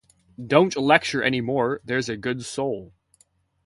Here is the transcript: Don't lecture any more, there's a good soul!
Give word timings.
Don't 0.43 0.75
lecture 0.75 1.21
any 1.21 1.41
more, 1.41 1.79
there's 1.85 2.09
a 2.09 2.17
good 2.17 2.43
soul! 2.43 2.95